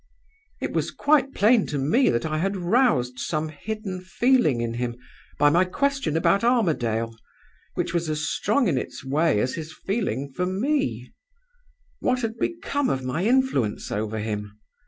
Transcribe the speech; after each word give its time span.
It 0.59 0.71
was 0.73 0.89
quite 0.89 1.35
plain 1.35 1.67
to 1.67 1.77
me 1.77 2.09
that 2.09 2.25
I 2.25 2.39
had 2.39 2.57
roused 2.57 3.19
some 3.19 3.49
hidden 3.49 4.01
feeling 4.03 4.59
in 4.59 4.73
him 4.73 4.95
by 5.37 5.51
my 5.51 5.63
question 5.63 6.17
about 6.17 6.43
Armadale, 6.43 7.15
which 7.75 7.93
was 7.93 8.09
as 8.09 8.21
strong 8.27 8.67
in 8.67 8.79
its 8.79 9.05
way 9.05 9.39
as 9.39 9.53
his 9.53 9.71
feeling 9.85 10.33
for 10.35 10.47
me. 10.47 11.13
What 11.99 12.21
had 12.23 12.39
become 12.39 12.89
of 12.89 13.03
my 13.05 13.25
influence 13.25 13.91
over 13.91 14.17
him? 14.17 14.59